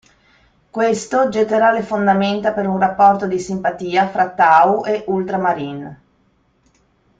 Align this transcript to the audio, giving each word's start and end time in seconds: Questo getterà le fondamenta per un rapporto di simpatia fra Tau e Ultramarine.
Questo 0.71 1.29
getterà 1.29 1.71
le 1.71 1.83
fondamenta 1.83 2.53
per 2.53 2.65
un 2.65 2.79
rapporto 2.79 3.27
di 3.27 3.37
simpatia 3.39 4.07
fra 4.09 4.31
Tau 4.31 4.83
e 4.83 5.03
Ultramarine. 5.05 6.01